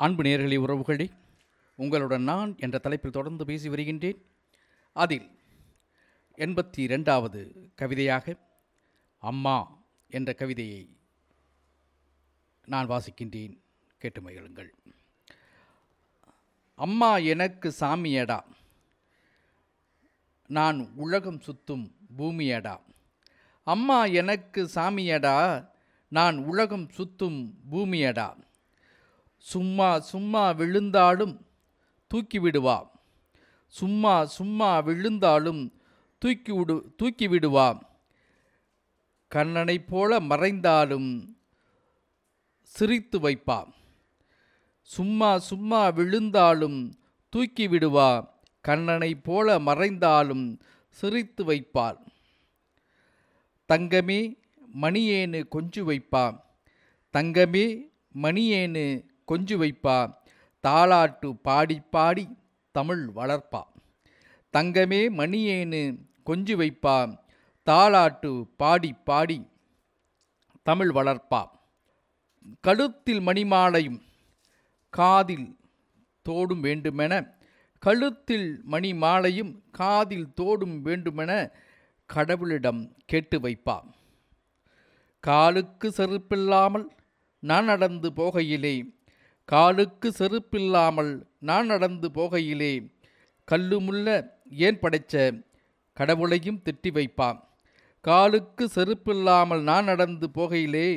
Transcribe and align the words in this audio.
அன்பு 0.00 0.22
நேர்களே 0.22 0.56
உறவுகளே 0.58 1.10
உங்களுடன் 1.74 2.22
நான் 2.22 2.56
என்ற 2.58 2.78
தலைப்பில் 2.78 3.10
தொடர்ந்து 3.10 3.44
பேசி 3.44 3.68
வருகின்றேன். 3.68 4.24
அதில் 4.92 5.38
எண்பத்தி 6.36 6.76
ரெண்டாவது 6.76 7.70
கவிதையாக 7.74 8.36
அம்மா 9.18 9.82
என்ற 10.08 10.32
கவிதையை 10.32 10.96
நான் 12.66 12.88
வாசிக்கின்றேன். 12.88 13.58
கேட்டு 13.98 14.20
மகிழுங்கள். 14.20 14.68
அம்மா 16.74 17.16
எனக்கு 17.16 17.74
சாமியடா. 17.80 18.40
நான் 20.46 20.92
உலகம் 20.94 21.40
சுத்தும் 21.40 21.90
பூமியடா. 22.18 22.80
அம்மா 23.64 24.04
எனக்கு 24.04 24.70
சாமியடா. 24.74 25.68
நான் 26.08 26.36
உலகம் 26.36 26.90
சுத்தும் 26.96 27.54
பூமியடா. 27.70 28.48
சும்மா 29.40 30.00
சும்மா 30.00 30.50
விழுந்தாலும் 30.50 31.46
தூக்கி 32.08 32.38
விடுவா 32.40 32.90
சும்மா 33.66 34.24
சும்மா 34.24 34.78
விழுந்தாலும் 34.78 35.62
தூக்கி 36.18 36.52
விடு 36.52 36.94
தூக்கி 36.96 37.28
விடுவா 37.28 37.68
கண்ணனைப் 39.28 39.86
போல 39.86 40.20
மறைந்தாலும் 40.20 41.36
சிரித்து 42.62 43.18
வைப்பா. 43.20 43.58
சும்மா 44.82 45.38
சும்மா 45.38 45.88
விழுந்தாலும் 45.88 46.78
தூக்கி 47.28 47.68
விடுவா 47.68 48.28
கண்ணனைப் 48.68 49.24
போல 49.24 49.58
மறைந்தாலும் 49.58 50.60
சிரித்து 50.88 51.44
வைப்பாள். 51.44 51.98
தங்கமே 53.68 54.20
மணியேனு 54.82 55.48
கொஞ்சு 55.48 55.82
வைப்பா. 55.90 56.24
தங்கமே 57.14 57.66
மணியேனு 58.22 59.09
கொஞ்சு 59.30 59.56
வைப்பா 59.62 59.96
தாளாட்டு 60.64 61.28
பாடி 61.46 61.76
பாடி 61.94 62.24
தமிழ் 62.74 63.04
வளர்ப்பா. 63.18 63.62
தங்கமே 64.54 65.00
மணியேனு 65.20 65.82
கொஞ்சு 66.28 66.54
வைப்பா 66.60 66.96
தாளாட்டு 67.66 68.30
பாடி 68.56 68.90
பாடி 69.08 69.38
தமிழ் 70.68 70.92
வளர்ப்பா. 70.98 71.42
கழுத்தில் 72.60 73.22
மணிமாலையும் 73.28 74.00
காதில் 74.94 75.48
தோடும் 76.28 76.62
வேண்டுமென 76.66 77.14
கழுத்தில் 77.82 78.48
மணி 78.72 78.90
மாலையும் 79.02 79.52
காதில் 79.78 80.28
தோடும் 80.40 80.76
வேண்டுமென 80.86 81.32
கடவுளிடம் 82.10 82.80
கேட்டு 83.10 83.36
வைப்பா. 83.40 83.76
காலுக்கு 85.24 85.88
செருப்பில்லாமல் 85.96 86.86
நான் 87.42 87.64
நடந்து 87.64 88.08
போகையிலே 88.16 88.74
காலுக்கு 89.50 90.08
செருப்பில்லாமல் 90.18 91.12
நான் 91.48 91.70
நடந்து 91.72 92.08
போகையிலே 92.14 92.72
கல்லுமுள்ள 93.48 94.06
ஏன் 94.66 94.78
படைச்ச 94.82 95.14
கடவுளையும் 95.96 96.60
திட்டி 96.66 96.90
வைப்பான். 96.96 97.38
காலுக்கு 98.04 98.64
செருப்பில்லாமல் 98.74 99.62
நான் 99.70 99.88
நடந்து 99.90 100.26
போகையிலே 100.36 100.88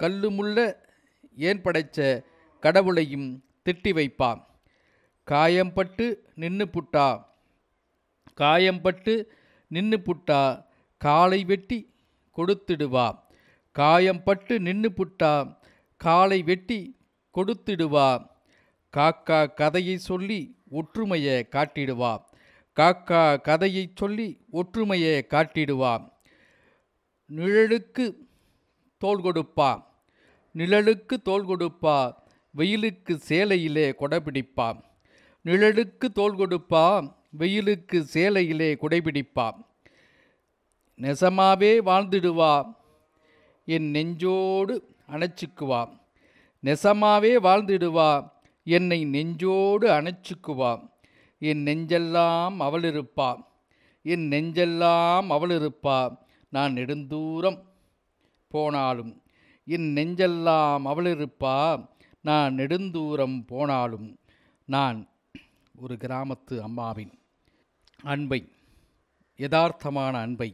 கல்லுமுள்ள 0.00 0.66
ஏன் 1.48 1.62
படைச்ச 1.66 1.98
கடவுளையும் 2.62 3.28
திட்டி 3.64 3.92
வைப்பான். 3.98 4.40
காயம்பட்டு 5.28 6.06
நின்று 6.42 6.66
புட்டா 6.74 7.08
காயம்பட்டு 8.40 9.14
நின்று 9.70 9.98
புட்டா 10.06 10.42
காலை 11.00 11.40
வெட்டி 11.50 11.78
கொடுத்துடுவா. 12.36 13.08
காயம்பட்டு 13.76 14.54
நின்று 14.66 14.90
புட்டா 14.98 15.32
காலை 16.02 16.42
வெட்டி 16.42 16.96
கொடுத்திடுவா. 17.34 18.26
காக்கா 18.96 19.54
கதையை 19.54 19.98
சொல்லி 19.98 20.56
ஒற்றுமையை 20.70 21.46
காட்டிடுவா. 21.50 22.24
காக்கா 22.76 23.40
கதையை 23.40 23.92
சொல்லி 23.94 24.40
ஒற்றுமையை 24.50 25.26
காட்டிடுவா. 25.30 26.10
நிழலுக்கு 27.36 28.14
தோல் 28.98 29.22
கொடுப்பா. 29.22 29.84
நிழலுக்கு 30.54 31.22
தோல் 31.22 31.46
கொடுப்பா. 31.46 32.14
வெயிலுக்கு 32.50 33.20
சேலையிலே 33.28 33.94
கொடைபிடிப்பா. 34.00 34.82
நிழலுக்கு 35.44 36.12
தோல் 36.12 36.36
கொடுப்பா. 36.36 37.14
வெயிலுக்கு 37.30 38.04
சேலையிலே 38.12 38.76
குடைபிடிப்பா. 38.82 39.50
நெசமாவே 40.96 41.72
வாழ்ந்திடுவா. 41.80 42.80
என் 43.74 43.88
நெஞ்சோடு 43.90 44.74
அணைச்சிக்குவா. 45.12 45.80
நெசமாவே 46.62 47.32
வாழ்ந்திடுவா. 47.46 48.10
என்னை 48.66 48.98
நெஞ்சோடு 49.04 49.86
அணைச்சிக்குவா. 49.98 50.72
என் 51.48 51.62
நெஞ்செல்லாம் 51.64 52.56
அவள் 52.66 52.84
இருப்பா 52.90 53.28
என் 54.04 54.26
நெஞ்செல்லாம் 54.28 55.26
அவள் 55.36 55.52
இருப்பா 55.58 55.96
நான் 56.48 56.72
நெடுந்தூரம் 56.74 57.58
போனாலும். 58.52 59.12
என் 59.74 59.88
நெஞ்செல்லாம் 59.94 60.82
அவள் 60.92 61.10
இருப்பா 61.14 61.56
நான் 62.28 62.56
நெடுந்தூரம் 62.56 63.36
போனாலும். 63.46 64.08
நான் 64.74 64.98
ஒரு 65.80 65.94
கிராமத்து 66.04 66.54
அம்மாவின் 66.62 67.12
அன்பை 68.10 68.40
யதார்த்தமான 69.38 70.14
அன்பை 70.24 70.50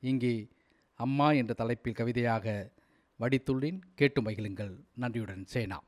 இங்கே 0.00 0.34
அம்மா 1.04 1.26
என்ற 1.32 1.52
தலைப்பில் 1.54 1.98
கவிதையாக 1.98 2.52
வடித்துள்ளேன் 3.20 3.80
கேட்டு 3.94 4.20
மகிழுங்கள். 4.22 4.74
நன்றியுடன் 4.94 5.44
சேனா. 5.46 5.78